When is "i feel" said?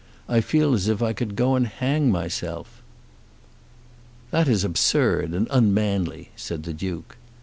0.27-0.73